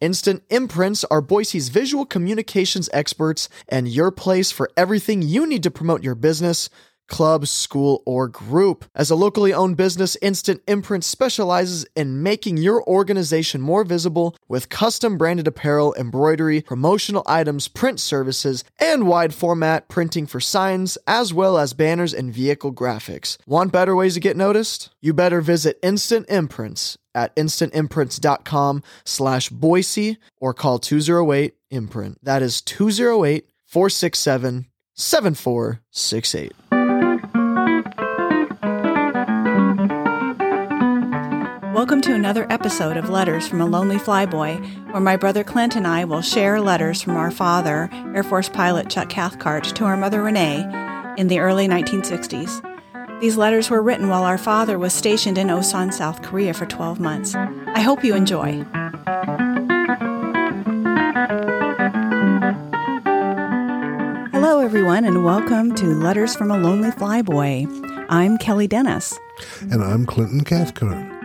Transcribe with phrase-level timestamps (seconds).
[0.00, 5.70] Instant Imprints are Boise's visual communications experts and your place for everything you need to
[5.70, 6.70] promote your business,
[7.10, 8.86] club, school, or group.
[8.94, 14.70] As a locally owned business, Instant Imprints specializes in making your organization more visible with
[14.70, 21.34] custom branded apparel, embroidery, promotional items, print services, and wide format printing for signs, as
[21.34, 23.36] well as banners and vehicle graphics.
[23.46, 24.90] Want better ways to get noticed?
[25.02, 32.18] You better visit Instant Imprints at instantimprints.com slash Boise or call 208 imprint.
[32.22, 36.69] That is 208 467 7468.
[41.80, 45.86] Welcome to another episode of Letters from a Lonely Flyboy, where my brother Clint and
[45.86, 50.22] I will share letters from our father, Air Force pilot Chuck Cathcart, to our mother
[50.22, 50.58] Renee
[51.16, 53.20] in the early 1960s.
[53.22, 57.00] These letters were written while our father was stationed in Osan, South Korea for 12
[57.00, 57.34] months.
[57.34, 58.62] I hope you enjoy.
[64.32, 68.06] Hello, everyone, and welcome to Letters from a Lonely Flyboy.
[68.10, 69.18] I'm Kelly Dennis.
[69.62, 71.19] And I'm Clinton Cathcart.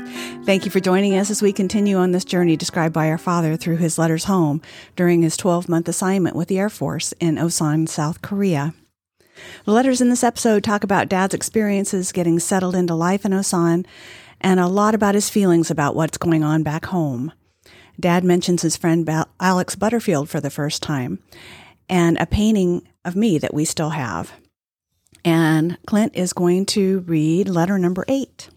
[0.45, 3.55] Thank you for joining us as we continue on this journey described by our father
[3.57, 4.61] through his letters home
[4.95, 8.75] during his 12 month assignment with the Air Force in Osan, South Korea.
[9.66, 13.88] The letters in this episode talk about Dad's experiences getting settled into life in Osan
[14.39, 17.31] and a lot about his feelings about what's going on back home.
[17.99, 21.17] Dad mentions his friend Alex Butterfield for the first time
[21.89, 24.31] and a painting of me that we still have.
[25.23, 28.50] And Clint is going to read letter number eight.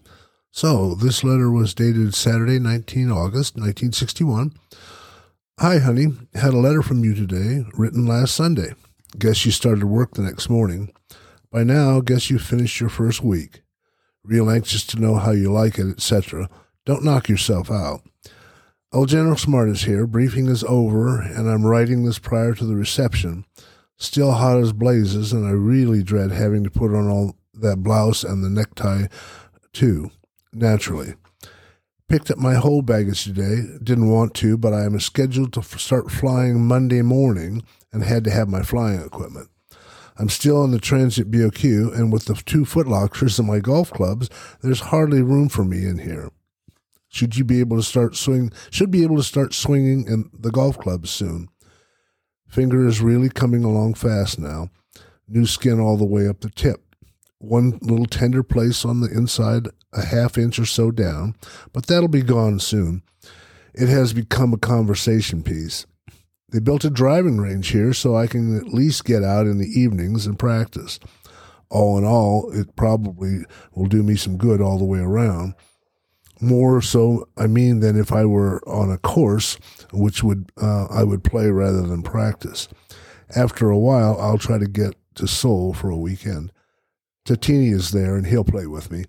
[0.51, 4.53] So, this letter was dated Saturday, 19 August, 1961.
[5.59, 6.07] Hi, honey.
[6.33, 8.73] Had a letter from you today, written last Sunday.
[9.17, 10.91] Guess you started work the next morning.
[11.51, 13.61] By now, guess you finished your first week.
[14.23, 16.49] Real anxious to know how you like it, etc.
[16.83, 18.01] Don't knock yourself out.
[18.91, 20.07] Old General Smart is here.
[20.07, 23.45] Briefing is over, and I'm writing this prior to the reception.
[23.97, 28.23] Still hot as blazes, and I really dread having to put on all that blouse
[28.23, 29.05] and the necktie,
[29.73, 30.09] too,
[30.53, 31.15] naturally.
[32.07, 33.77] Picked up my hold baggage today.
[33.83, 38.31] Didn't want to, but I am scheduled to start flying Monday morning and had to
[38.31, 39.49] have my flying equipment.
[40.17, 44.29] I'm still on the transit BOQ, and with the two footlockers and my golf clubs,
[44.61, 46.29] there's hardly room for me in here.
[47.07, 48.51] Should you be able to start swing?
[48.69, 51.47] Should be able to start swinging in the golf clubs soon.
[52.47, 54.69] Finger is really coming along fast now.
[55.27, 56.88] New skin all the way up the tip.
[57.39, 61.35] One little tender place on the inside, a half inch or so down,
[61.71, 63.01] but that'll be gone soon.
[63.73, 65.85] It has become a conversation piece.
[66.51, 69.67] They built a driving range here so I can at least get out in the
[69.67, 70.99] evenings and practice.
[71.69, 75.53] All in all, it probably will do me some good all the way around.
[76.41, 79.57] More so, I mean, than if I were on a course,
[79.91, 82.67] which would uh, I would play rather than practice.
[83.35, 86.51] After a while, I'll try to get to Seoul for a weekend.
[87.29, 89.05] Tatini is there, and he'll play with me.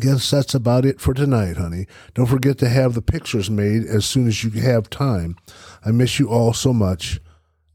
[0.00, 1.86] Guess that's about it for tonight, honey.
[2.12, 5.36] Don't forget to have the pictures made as soon as you have time.
[5.84, 7.20] I miss you all so much.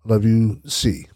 [0.04, 1.08] Love you, C.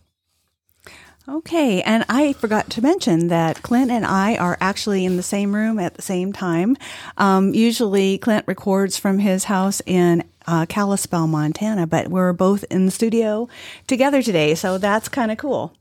[1.27, 5.53] Okay, and I forgot to mention that Clint and I are actually in the same
[5.53, 6.77] room at the same time.
[7.17, 12.85] Um, usually, Clint records from his house in uh, Kalispell, Montana, but we're both in
[12.85, 13.49] the studio
[13.85, 15.73] together today, so that's kind of cool.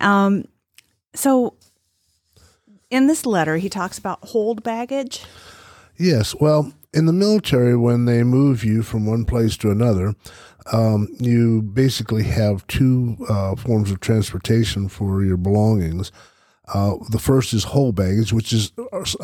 [0.00, 0.46] Um,
[1.14, 1.54] so,
[2.90, 5.24] in this letter, he talks about hold baggage.
[5.96, 6.34] Yes.
[6.34, 10.14] Well, in the military, when they move you from one place to another,
[10.72, 16.10] um, you basically have two uh, forms of transportation for your belongings.
[16.72, 18.72] Uh, the first is hold baggage, which is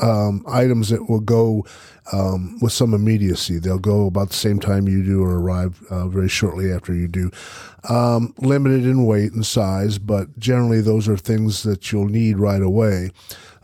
[0.02, 1.64] um, items that will go
[2.12, 3.58] um, with some immediacy.
[3.58, 7.08] They'll go about the same time you do or arrive uh, very shortly after you
[7.08, 7.30] do.
[7.88, 12.62] Um, limited in weight and size, but generally those are things that you'll need right
[12.62, 13.10] away.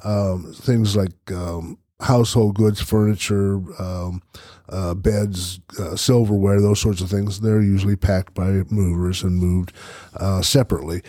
[0.04, 4.22] Um, things like um, household goods, furniture, um,
[4.68, 7.40] uh, beds, uh, silverware, those sorts of things.
[7.40, 9.72] They're usually packed by movers and moved
[10.16, 11.02] uh, separately.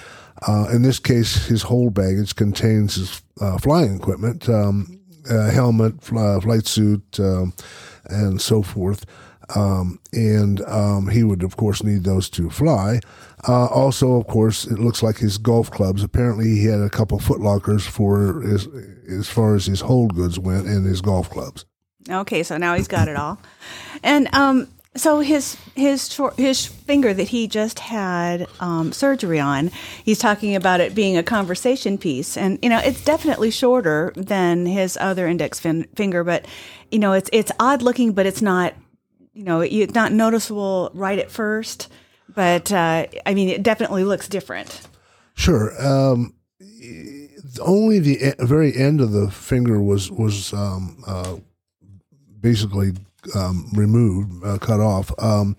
[0.48, 6.40] Uh, in this case, his hold baggage contains his uh, flying equipment, um, helmet, fly,
[6.40, 7.54] flight suit, um,
[8.06, 9.06] and so forth.
[9.56, 13.00] Um, and um, he would, of course, need those to fly.
[13.48, 16.04] Uh, also, of course, it looks like his golf clubs.
[16.04, 18.68] Apparently, he had a couple of footlockers for his,
[19.10, 21.66] as far as his hold goods went and his golf clubs.
[22.10, 23.40] Okay, so now he's got it all.
[24.02, 29.72] And um, so his his short, his finger that he just had um, surgery on,
[30.04, 34.66] he's talking about it being a conversation piece, and you know it's definitely shorter than
[34.66, 36.46] his other index fin- finger, but
[36.92, 38.76] you know it's it's odd looking, but it's not
[39.34, 41.92] you know it's not noticeable right at first,
[42.34, 44.88] but uh, I mean it definitely looks different.
[45.34, 45.74] Sure.
[45.84, 46.36] Um,
[47.60, 51.38] only the very end of the finger was was um, uh,
[52.40, 52.92] basically
[53.36, 55.12] um, removed, uh, cut off.
[55.18, 55.56] Um,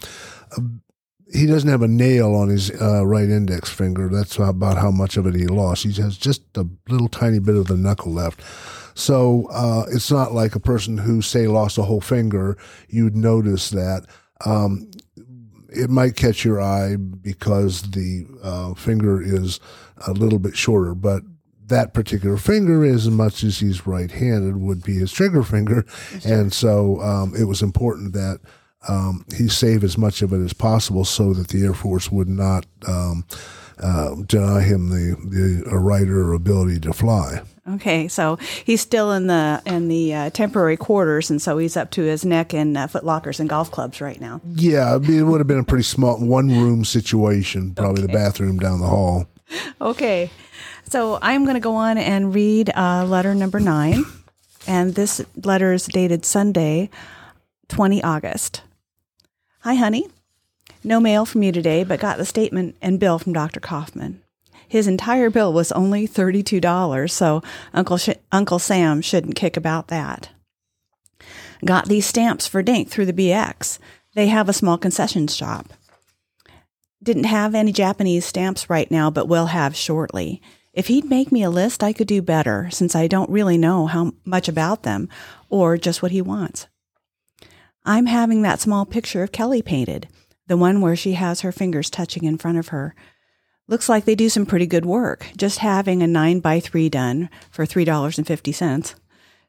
[1.32, 4.08] he doesn't have a nail on his uh, right index finger.
[4.08, 5.82] That's about how much of it he lost.
[5.82, 8.40] He has just a little tiny bit of the knuckle left.
[8.94, 12.56] So uh, it's not like a person who, say, lost a whole finger.
[12.88, 14.06] You'd notice that.
[14.44, 14.90] Um,
[15.68, 19.58] it might catch your eye because the uh, finger is
[20.06, 21.22] a little bit shorter, but
[21.66, 25.84] that particular finger, as much as he's right-handed, would be his trigger finger,
[26.20, 26.32] sure.
[26.32, 28.40] and so um, it was important that
[28.88, 32.28] um, he save as much of it as possible, so that the Air Force would
[32.28, 33.24] not um,
[33.78, 37.42] uh, deny him the the a right or ability to fly.
[37.66, 41.90] Okay, so he's still in the in the uh, temporary quarters, and so he's up
[41.92, 44.42] to his neck in uh, footlockers and golf clubs right now.
[44.54, 48.12] Yeah, it would have been a pretty small one room situation, probably okay.
[48.12, 49.26] the bathroom down the hall.
[49.80, 50.30] Okay.
[50.88, 54.04] So I'm going to go on and read uh, letter number nine.
[54.66, 56.90] And this letter is dated Sunday,
[57.68, 58.62] 20 August.
[59.60, 60.06] Hi, honey.
[60.82, 63.60] No mail from you today, but got the statement and bill from Dr.
[63.60, 64.22] Kaufman.
[64.68, 67.42] His entire bill was only $32, so
[67.72, 70.30] Uncle, Sh- Uncle Sam shouldn't kick about that.
[71.64, 73.78] Got these stamps for Dink through the BX.
[74.14, 75.72] They have a small concession shop.
[77.04, 80.40] Didn't have any Japanese stamps right now, but will have shortly.
[80.72, 83.86] If he'd make me a list, I could do better, since I don't really know
[83.86, 85.10] how much about them
[85.50, 86.66] or just what he wants.
[87.84, 90.08] I'm having that small picture of Kelly painted,
[90.46, 92.94] the one where she has her fingers touching in front of her.
[93.68, 97.28] Looks like they do some pretty good work, just having a 9 by 3 done
[97.50, 98.94] for $3.50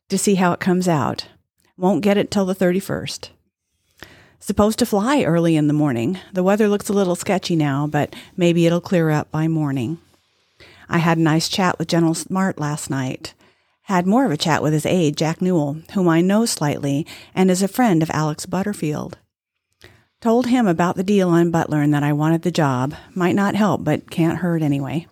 [0.10, 1.28] to see how it comes out.
[1.78, 3.30] Won't get it till the 31st.
[4.46, 6.20] Supposed to fly early in the morning.
[6.32, 9.98] The weather looks a little sketchy now, but maybe it'll clear up by morning.
[10.88, 13.34] I had a nice chat with General Smart last night.
[13.86, 17.50] Had more of a chat with his aide, Jack Newell, whom I know slightly and
[17.50, 19.18] is a friend of Alex Butterfield.
[20.22, 22.94] Told him about the deal on Butler and that I wanted the job.
[23.16, 25.08] Might not help, but can't hurt anyway.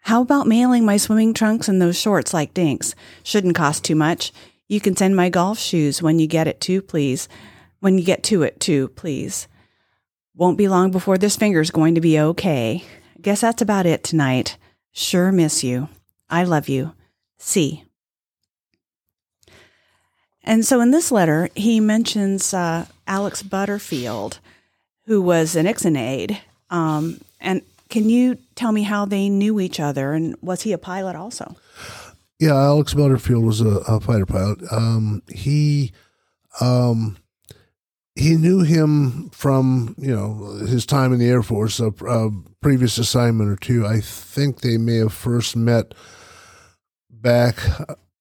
[0.00, 2.96] How about mailing my swimming trunks and those shorts like Dink's?
[3.22, 4.32] Shouldn't cost too much.
[4.66, 7.28] You can send my golf shoes when you get it too, please.
[7.80, 9.48] When you get to it too, please.
[10.34, 12.84] Won't be long before this finger's going to be okay.
[13.20, 14.56] Guess that's about it tonight.
[14.92, 15.88] Sure miss you.
[16.28, 16.92] I love you.
[17.38, 17.84] C.
[20.42, 24.38] And so in this letter, he mentions uh, Alex Butterfield,
[25.06, 26.40] who was an Nixon aide.
[26.70, 30.12] Um, and can you tell me how they knew each other?
[30.12, 31.56] And was he a pilot also?
[32.38, 34.60] Yeah, Alex Butterfield was a, a fighter pilot.
[34.72, 35.92] Um, he
[36.60, 37.18] um,
[38.20, 42.30] he knew him from you know his time in the Air Force, a, a,
[42.60, 43.86] previous assignment or two.
[43.86, 45.94] I think they may have first met
[47.10, 47.56] back.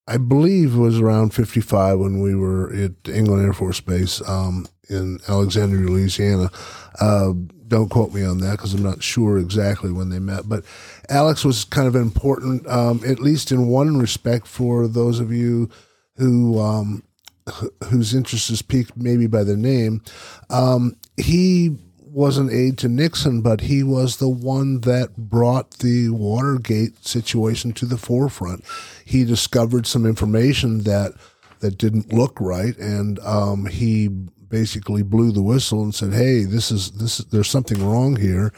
[0.07, 4.21] I believe it was around fifty five when we were at England Air Force Base
[4.27, 6.49] um, in Alexandria, Louisiana.
[7.01, 7.33] Uh,
[7.67, 10.47] don't quote me on that because I'm not sure exactly when they met.
[10.47, 10.63] But
[11.09, 15.69] Alex was kind of important, um, at least in one respect, for those of you
[16.15, 17.03] who um,
[17.85, 20.01] whose interest is piqued maybe by the name,
[20.49, 21.77] um, he
[22.11, 27.71] was an aide to Nixon, but he was the one that brought the Watergate situation
[27.73, 28.63] to the forefront.
[29.05, 31.13] He discovered some information that
[31.59, 36.71] that didn't look right, and um, he basically blew the whistle and said, "Hey, this
[36.71, 37.17] is this.
[37.17, 38.53] There's something wrong here."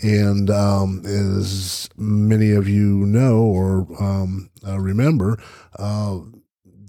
[0.00, 5.38] And um, as many of you know or um, uh, remember,
[5.78, 6.18] uh,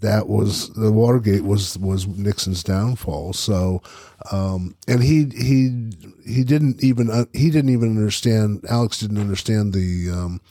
[0.04, 3.34] that was the Watergate was was Nixon's downfall.
[3.34, 3.82] So,
[4.32, 5.92] um, and he he
[6.26, 8.64] he didn't even uh, he didn't even understand.
[8.70, 10.42] Alex didn't understand the um,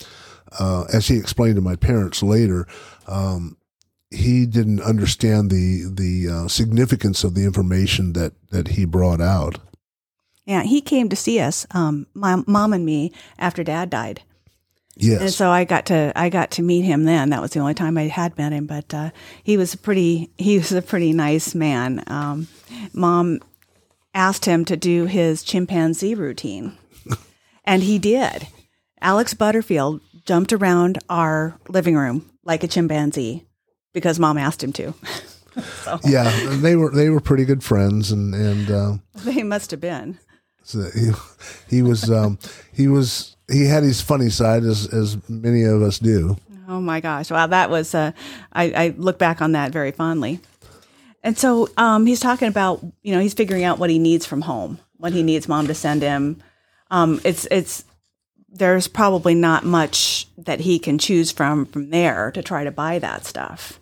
[0.59, 2.67] uh, as he explained to my parents later.
[3.07, 3.57] Um,
[4.09, 9.59] he didn't understand the the uh, significance of the information that that he brought out.
[10.45, 14.23] Yeah, he came to see us, um, my mom and me, after Dad died,
[14.95, 15.21] Yes.
[15.21, 17.31] And so I got to I got to meet him then.
[17.31, 19.09] That was the only time I had met him, but uh,
[19.43, 22.03] he was a pretty he was a pretty nice man.
[22.07, 22.47] Um,
[22.93, 23.39] Mom
[24.13, 26.77] asked him to do his chimpanzee routine,
[27.65, 28.47] and he did.
[29.01, 33.45] Alex Butterfield jumped around our living room like a chimpanzee
[33.93, 34.93] because Mom asked him to.
[35.83, 35.99] so.
[36.03, 36.29] Yeah,
[36.61, 40.19] they were they were pretty good friends, and and uh, they must have been.
[40.63, 41.11] So he
[41.67, 42.37] he was um,
[42.71, 46.37] he was he had his funny side as as many of us do.
[46.67, 47.29] Oh my gosh!
[47.29, 48.11] Wow, that was uh,
[48.51, 50.39] I, I look back on that very fondly.
[51.23, 54.41] And so um, he's talking about you know he's figuring out what he needs from
[54.41, 56.41] home, what he needs mom to send him.
[56.91, 57.85] Um, it's it's
[58.49, 62.99] there's probably not much that he can choose from from there to try to buy
[62.99, 63.79] that stuff.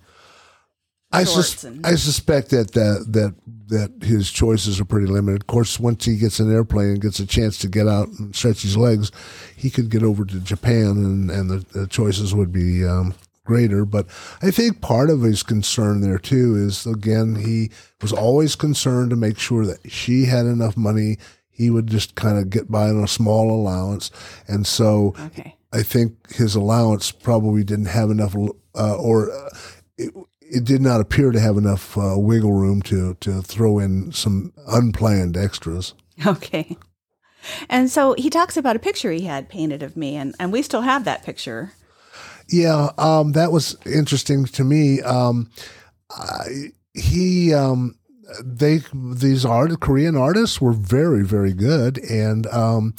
[1.13, 3.35] I, sus- and- I suspect that, that that
[3.67, 5.41] that his choices are pretty limited.
[5.41, 8.35] Of course, once he gets an airplane and gets a chance to get out and
[8.35, 9.11] stretch his legs,
[9.55, 13.13] he could get over to Japan, and and the, the choices would be um,
[13.45, 13.85] greater.
[13.85, 14.07] But
[14.41, 19.15] I think part of his concern there too is again he was always concerned to
[19.15, 21.17] make sure that she had enough money.
[21.49, 24.11] He would just kind of get by on a small allowance,
[24.47, 25.55] and so okay.
[25.71, 28.35] I think his allowance probably didn't have enough,
[28.75, 29.31] uh, or.
[29.31, 29.49] Uh,
[29.97, 30.13] it,
[30.51, 34.53] it did not appear to have enough uh, wiggle room to to throw in some
[34.67, 35.93] unplanned extras.
[36.25, 36.77] Okay.
[37.69, 40.61] And so he talks about a picture he had painted of me, and, and we
[40.61, 41.73] still have that picture.
[42.47, 45.01] Yeah, um, that was interesting to me.
[45.01, 45.49] Um,
[46.11, 47.95] I, he, um,
[48.43, 52.93] they, these art Korean artists were very, very good, and um,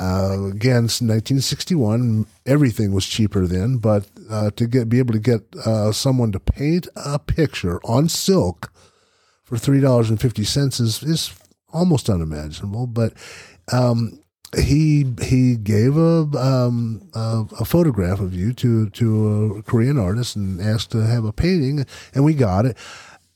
[0.00, 5.42] uh, again, 1961, everything was cheaper then, but uh, to get be able to get
[5.64, 8.72] uh, someone to paint a picture on silk
[9.44, 11.32] for three dollars and fifty cents is is
[11.72, 12.86] almost unimaginable.
[12.86, 13.14] But
[13.72, 14.22] um,
[14.56, 20.36] he he gave a, um, a, a photograph of you to to a Korean artist
[20.36, 22.76] and asked to have a painting, and we got it.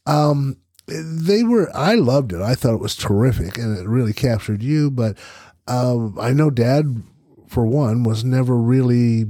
[0.06, 0.56] Um,
[0.86, 2.40] they were I loved it.
[2.42, 5.16] I thought it was terrific, and it really captured you, but.
[5.68, 7.04] Um, I know Dad,
[7.46, 9.26] for one, was never really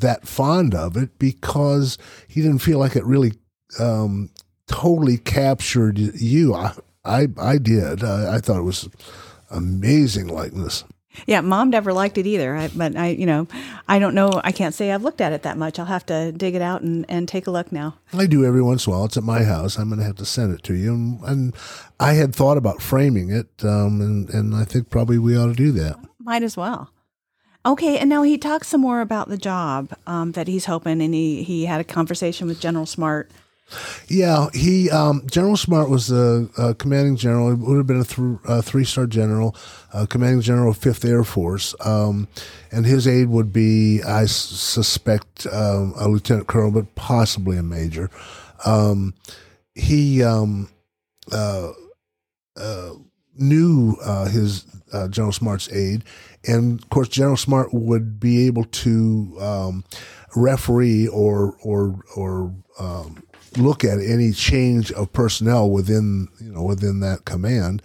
[0.00, 1.98] that fond of it because
[2.28, 3.32] he didn't feel like it really
[3.78, 4.30] um,
[4.66, 6.54] totally captured you.
[6.54, 6.72] I
[7.04, 8.02] I, I did.
[8.02, 8.88] I, I thought it was
[9.50, 10.84] amazing likeness.
[11.26, 12.56] Yeah, mom never liked it either.
[12.56, 13.46] I, but I, you know,
[13.86, 14.40] I don't know.
[14.42, 15.78] I can't say I've looked at it that much.
[15.78, 17.96] I'll have to dig it out and, and take a look now.
[18.12, 19.04] I do every once in a while.
[19.04, 19.78] It's at my house.
[19.78, 20.92] I'm going to have to send it to you.
[20.92, 21.56] And, and
[22.00, 25.54] I had thought about framing it, um, and and I think probably we ought to
[25.54, 25.96] do that.
[26.18, 26.90] Might as well.
[27.66, 31.14] Okay, and now he talks some more about the job um, that he's hoping, and
[31.14, 33.30] he he had a conversation with General Smart
[34.08, 37.48] yeah, he um, General Smart was the uh, commanding general.
[37.48, 39.56] He would have been a, th- three star general,
[39.92, 42.28] uh, commanding general of Fifth Air Force, um,
[42.70, 47.62] and his aide would be, I s- suspect, um, a lieutenant colonel, but possibly a
[47.62, 48.10] major.
[48.66, 49.14] Um,
[49.74, 50.68] he um,
[51.32, 51.72] uh,
[53.36, 56.04] knew uh, his uh, General Smart's aide,
[56.46, 59.84] and of course, General Smart would be able to um,
[60.36, 63.24] referee or or or um,
[63.56, 67.82] look at any change of personnel within you know within that command.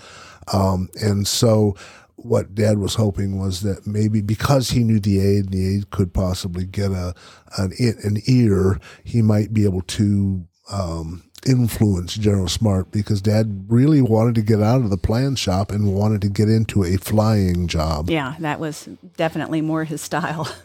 [0.51, 1.75] Um, and so
[2.15, 5.89] what dad was hoping was that maybe because he knew the aide and the aide
[5.89, 7.13] could possibly get a
[7.57, 7.71] an,
[8.03, 14.35] an ear, he might be able to um, influence General Smart because dad really wanted
[14.35, 18.09] to get out of the plan shop and wanted to get into a flying job.
[18.09, 20.47] Yeah, that was definitely more his style.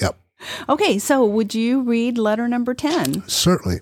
[0.00, 0.16] Yep.
[0.68, 3.28] Okay, so would you read letter number 10?
[3.28, 3.80] Certainly.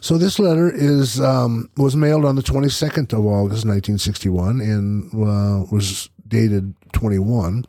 [0.00, 5.64] So this letter is um, was mailed on the 22nd of August 1961 and uh,
[5.70, 7.64] was dated 21.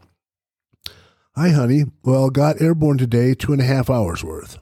[1.36, 1.86] Hi, honey.
[2.03, 4.60] Well, got airborne today, two and a half hours worth.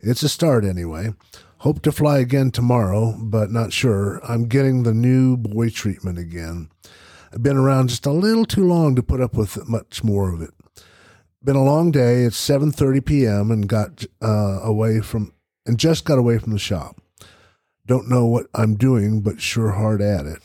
[0.00, 1.14] It's a start anyway.
[1.58, 4.20] Hope to fly again tomorrow, but not sure.
[4.24, 6.70] I'm getting the new boy treatment again.
[7.32, 10.40] I've been around just a little too long to put up with much more of
[10.40, 10.54] it
[11.44, 12.24] been a long day.
[12.24, 13.50] It's 7:30 p.m.
[13.50, 15.32] and got uh, away from
[15.66, 17.00] and just got away from the shop.
[17.86, 20.42] Don't know what I'm doing, but sure hard at it.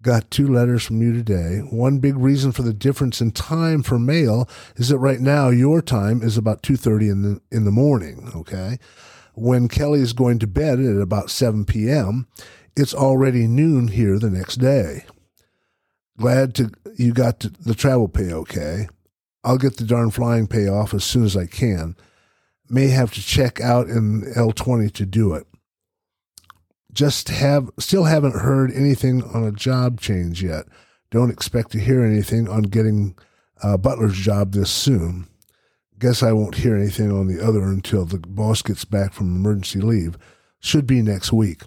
[0.00, 1.58] Got two letters from you today.
[1.58, 5.80] One big reason for the difference in time for mail is that right now your
[5.80, 8.78] time is about 2:30 in the in the morning, okay?
[9.34, 12.26] When Kelly is going to bed at about 7 p.m.,
[12.76, 15.04] it's already noon here the next day.
[16.18, 18.88] Glad to you got to, the travel pay okay.
[19.42, 21.96] I'll get the darn flying pay off as soon as I can.
[22.68, 25.46] May have to check out in L20 to do it.
[26.92, 30.66] Just have still haven't heard anything on a job change yet.
[31.10, 33.16] Don't expect to hear anything on getting
[33.62, 35.26] Butler's job this soon.
[36.02, 39.80] Guess I won't hear anything on the other until the boss gets back from emergency
[39.80, 40.18] leave.
[40.58, 41.62] Should be next week.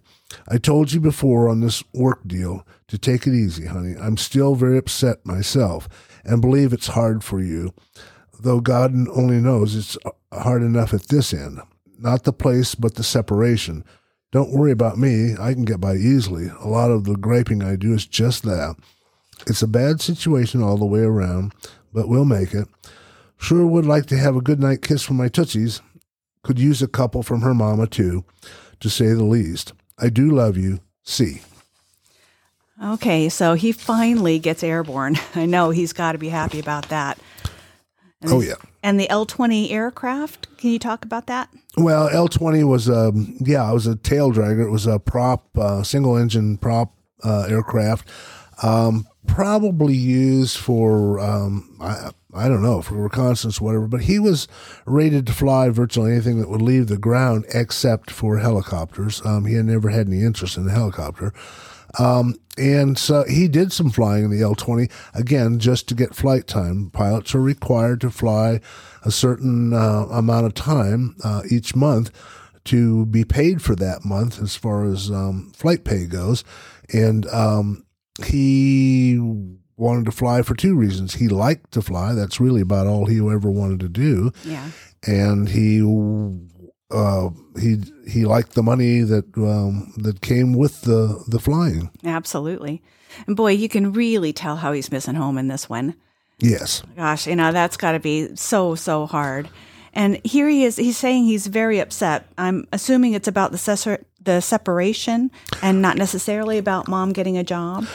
[0.50, 3.96] I told you before on this work deal to take it easy, honey.
[3.98, 5.88] I'm still very upset myself
[6.26, 7.74] and believe it's hard for you,
[8.38, 9.98] though God only knows it's
[10.34, 11.62] hard enough at this end.
[11.98, 13.86] Not the place, but the separation.
[14.34, 15.36] Don't worry about me.
[15.40, 16.48] I can get by easily.
[16.60, 18.76] A lot of the griping I do is just that.
[19.48, 21.54] It's a bad situation all the way around,
[21.94, 22.68] but we'll make it.
[23.38, 25.82] Sure would like to have a good night kiss from my Tootsies.
[26.44, 28.24] Could use a couple from her mama, too,
[28.80, 29.74] to say the least.
[29.98, 30.80] I do love you.
[31.04, 31.42] C.
[32.84, 35.18] Okay, so he finally gets airborne.
[35.36, 37.18] I know he's got to be happy about that.
[38.22, 38.56] And Oh, yeah.
[38.84, 41.50] And the L 20 aircraft, can you talk about that?
[41.78, 44.66] Well, L twenty was a yeah, it was a tail dragger.
[44.66, 48.08] It was a prop, uh, single engine prop uh, aircraft,
[48.64, 53.88] um, probably used for um, I I don't know for reconnaissance, whatever.
[53.88, 54.48] But he was
[54.86, 59.26] rated to fly virtually anything that would leave the ground except for helicopters.
[59.26, 61.34] Um, he had never had any interest in a helicopter.
[61.98, 66.16] Um, and so he did some flying in the L 20, again, just to get
[66.16, 66.90] flight time.
[66.92, 68.60] Pilots are required to fly
[69.04, 72.12] a certain uh, amount of time uh, each month
[72.66, 76.44] to be paid for that month as far as um, flight pay goes.
[76.92, 77.86] And um,
[78.24, 79.20] he
[79.78, 81.16] wanted to fly for two reasons.
[81.16, 84.70] He liked to fly, that's really about all he ever wanted to do Yeah.
[85.06, 85.82] and he
[86.92, 87.30] uh,
[87.60, 87.78] he
[88.08, 91.90] he liked the money that um, that came with the the flying.
[92.06, 92.82] Absolutely.
[93.28, 95.96] And boy, you can really tell how he's missing home in this one.
[96.40, 99.48] Yes, Gosh, you know, that's got to be so, so hard.
[99.94, 102.28] And here he is, he's saying he's very upset.
[102.38, 103.88] I'm assuming it's about the, ses-
[104.26, 107.86] the separation and not necessarily about mom getting a job.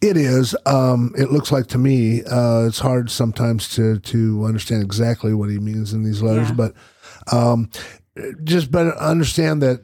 [0.00, 0.54] it is.
[0.66, 5.50] Um, it looks like to me uh, it's hard sometimes to to understand exactly what
[5.50, 6.54] he means in these letters, Yeah.
[6.54, 6.74] but
[7.32, 7.70] um,
[8.44, 9.80] just better understand that.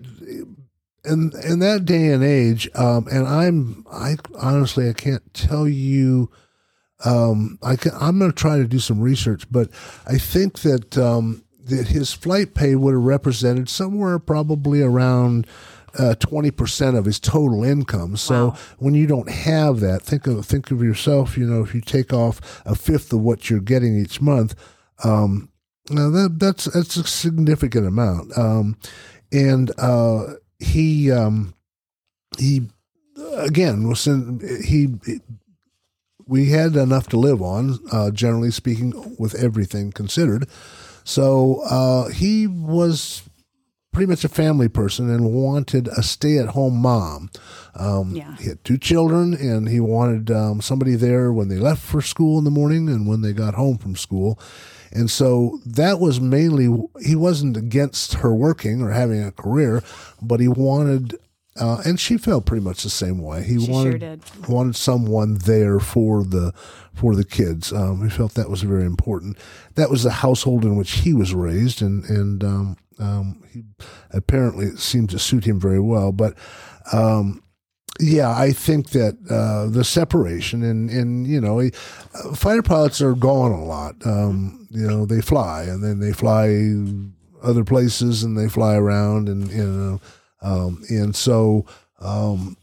[1.05, 6.31] In, in that day and age, um, and I'm I honestly I can't tell you
[7.05, 9.69] um, I can, I'm going to try to do some research, but
[10.07, 15.49] I think that um, that his flight pay would have represented somewhere probably around
[15.99, 18.17] uh, twenty percent of his total income.
[18.17, 18.57] So Wow.
[18.79, 21.37] when you don't have that, think of think of yourself.
[21.37, 24.55] You know, if you take off a fifth of what you're getting each month,
[25.05, 25.49] um,
[25.91, 28.37] now that that's that's a significant amount.
[28.39, 28.77] Um,
[29.33, 31.55] and uh, he um,
[32.39, 32.69] he
[33.37, 35.21] again was in, he
[36.27, 40.49] we had enough to live on, uh, generally speaking, with everything considered.
[41.05, 43.23] So uh, he was
[43.93, 47.31] pretty much a family person and wanted a stay at home mom.
[47.75, 48.37] Um, Yeah.
[48.39, 52.39] He had two children and he wanted um, somebody there when they left for school
[52.39, 54.39] in the morning and when they got home from school.
[54.91, 56.69] And so that was mainly,
[57.03, 59.83] he wasn't against her working or having a career,
[60.21, 61.17] but he wanted,
[61.59, 63.43] uh, and she felt pretty much the same way.
[63.43, 64.49] He She sure wanted did.
[64.49, 66.53] wanted someone there for the
[66.95, 67.73] for the kids.
[67.73, 69.37] Um, he felt that was very important.
[69.77, 72.43] That was the household in which he was raised, and and
[73.03, 73.63] um, he
[74.11, 76.13] apparently it seemed to suit him very well.
[76.13, 76.35] But
[76.93, 77.43] um,
[78.01, 83.15] yeah, I think that uh, the separation and and you know, uh, fighter pilots are
[83.15, 83.95] gone a lot.
[84.07, 86.49] Um, you know, they fly and then they fly
[87.47, 90.01] other places and they fly around and you know,
[90.41, 91.67] um, and so.
[92.01, 92.57] Um,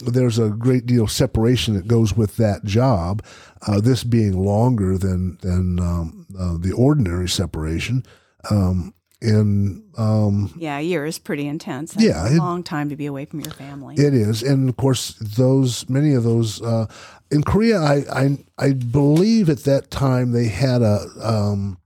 [0.00, 3.24] there's a great deal of separation that goes with that job.
[3.66, 8.04] Uh, this being longer than than um, uh, the ordinary separation,
[8.50, 11.92] um, and um, Yeah, a year is pretty intense.
[11.92, 13.94] That's Yeah, a it- long time to be away from your family.
[13.96, 16.86] it is, and of course, those many of those uh,
[17.30, 21.78] in Korea, I, I I believe at that time they had a um,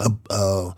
[0.00, 0.74] a, a,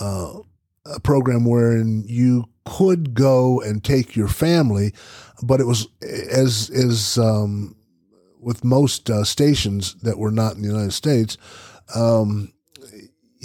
[0.00, 0.40] a,
[0.86, 4.92] a program wherein you could go and take your family,
[5.42, 7.76] but it was as as um,
[8.40, 11.38] with most uh, stations that were not in the United States.
[11.94, 12.52] Um,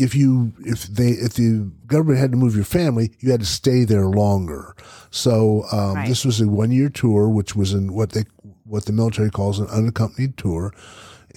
[0.02, 3.46] if you if they if the government had to move your family, you had to
[3.46, 4.76] stay there longer.
[5.10, 6.08] So um, Right.
[6.08, 8.24] this was a one year tour, which was in what they
[8.66, 10.74] what the military calls an unaccompanied tour,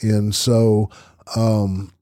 [0.02, 0.88] and so
[1.36, 1.92] um,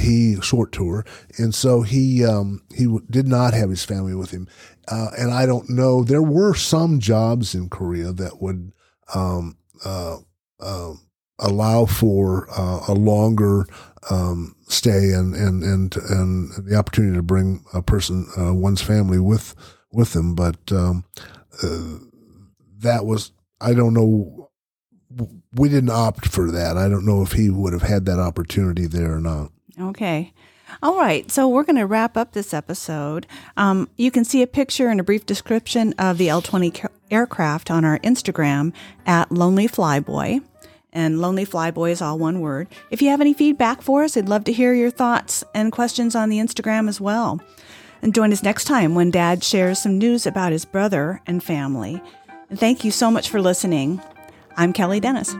[0.00, 1.04] he short tour,
[1.38, 4.48] and so he um, he w- did not have his family with him,
[4.88, 6.02] uh, and I don't know.
[6.04, 8.72] There were some jobs in Korea that would
[9.14, 10.18] um, uh,
[10.60, 10.92] uh,
[11.38, 13.66] allow for uh, a longer
[14.10, 19.18] um, stay and, and and and the opportunity to bring a person uh, one's family
[19.18, 19.54] with
[19.92, 21.04] with them, but um,
[21.62, 21.98] uh,
[22.78, 24.50] that was I don't know.
[25.52, 26.76] We didn't opt for that.
[26.76, 29.52] I don't know if he would have had that opportunity there or not.
[29.80, 30.32] Okay.
[30.82, 33.26] All right, so we're going to wrap up this episode.
[33.56, 36.72] Um, you can see a picture and a brief description of the L 20
[37.10, 38.72] aircraft on our Instagram
[39.06, 40.42] at Lonely Flyboy.
[40.94, 42.68] And Lonely Flyboy is all one word.
[42.90, 46.14] If you have any feedback for us, I'd love to hear your thoughts and questions
[46.14, 47.40] on the Instagram as well.
[48.00, 52.00] And join us next time when Dad shares some news about his brother and family.
[52.48, 54.00] And thank you so much for listening.
[54.56, 55.34] I'm Kelly Dennis.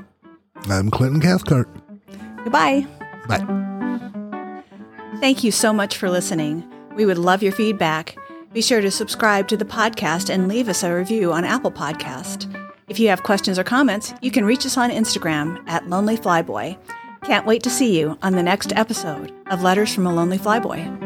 [0.69, 1.69] I'm Clinton Cathcart.
[2.43, 2.87] Goodbye.
[3.29, 3.45] Bye.
[5.21, 6.69] Thank you so much for listening.
[6.97, 8.17] We would love your feedback.
[8.53, 12.54] Be sure to subscribe to the podcast and leave us a review on Apple Podcast.
[12.87, 16.77] If you have questions or comments, you can reach us on Instagram at Lonely Flyboy.
[17.25, 21.04] Can't wait to see you on the next episode of Letters from a Lonely Flyboy.